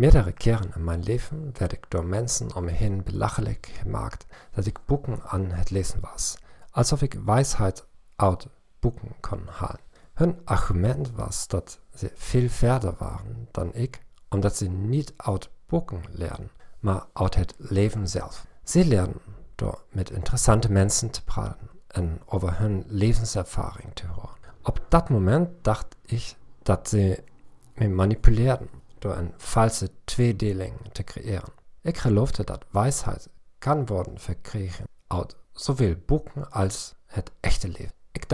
[0.00, 4.66] Meerdere keren in mijn leven werd ik door mensen om me heen belachelijk gemaakt dat
[4.66, 6.38] ik boeken aan het lezen was,
[6.70, 8.46] alsof ik wijsheid uit
[8.78, 9.80] boeken kon halen.
[10.14, 16.02] Hun argument was dat ze veel verder waren dan ik, omdat ze niet uit boeken
[16.10, 18.46] leren, maar uit het leven zelf.
[18.64, 19.20] Ze leren
[19.54, 24.38] door met interessante mensen te praten en over hun levenservaring te horen.
[24.62, 27.22] Op dat moment dacht ik dat ze
[27.74, 31.52] me manipuleerden door een valse tweedeling te creëren.
[31.80, 33.28] Ik geloofde dat wijsheid
[33.58, 37.92] kan worden verkregen uit zowel boeken als het echte leven.
[38.12, 38.24] Ik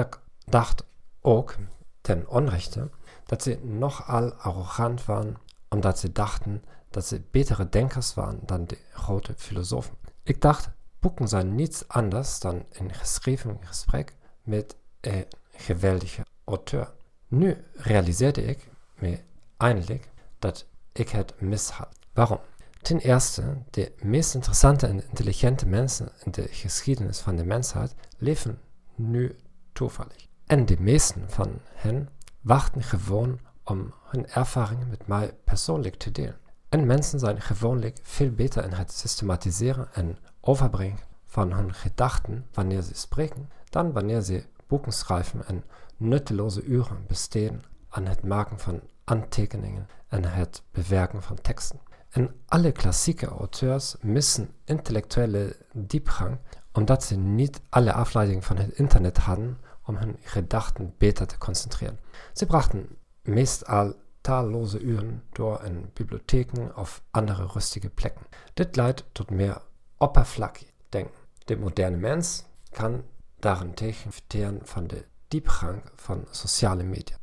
[0.45, 0.85] dacht
[1.21, 1.55] ook
[2.01, 2.91] ten onrechte
[3.25, 5.37] dat ze nogal arrogant waren
[5.69, 9.97] omdat ze dachten dat ze betere denkers waren dan de grote filosofen.
[10.23, 16.93] Ik dacht, boeken zijn niets anders dan een geschreven gesprek met een geweldige auteur.
[17.29, 19.21] Nu realiseerde ik me
[19.57, 20.09] eindelijk
[20.39, 21.97] dat ik het mis had.
[22.13, 22.41] Waarom?
[22.83, 28.61] Ten eerste, de meest interessante en intelligente mensen in de geschiedenis van de mensheid leven
[28.95, 29.37] nu
[29.73, 30.27] toevallig.
[30.47, 32.09] En de meesten van hen
[32.41, 36.39] wachten gewoon om hun ervaringen met mij persoonlijk te delen.
[36.69, 42.83] En mensen zijn gewoonlijk veel beter in het systematiseren en overbrengen van hun gedachten wanneer
[42.83, 45.65] ze spreken, dan wanneer ze boeken schrijven en
[45.97, 51.81] nutteloze uren besteden aan het maken van aantekeningen en bewerken van teksten.
[52.09, 56.39] En alle klassieke auteurs missen intellectuele diepgang
[56.73, 61.99] omdat ze niet alle afleidingen van het internet hadden om hun gedachten beter te concentreren.
[62.33, 62.89] Ze brachten
[63.23, 68.27] meestal talloze uren door in bibliotheken of andere rustige plekken.
[68.55, 69.63] Dit leidt tot meer
[69.97, 71.15] oppervlakkig denken.
[71.45, 73.05] De moderne mens kan
[73.39, 77.17] daarentegen profiteren van de diepgang van sociale media.